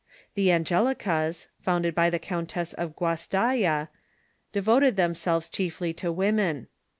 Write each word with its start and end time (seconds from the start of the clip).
The 0.33 0.47
Angelicas, 0.49 1.45
founded 1.59 1.93
by 1.93 2.09
the 2.09 2.17
Countess 2.17 2.73
Guastalla, 2.97 3.89
devoted 4.51 4.95
themselves 4.95 5.47
chiefly 5.47 5.93
to 5.93 6.11
women. 6.11 6.69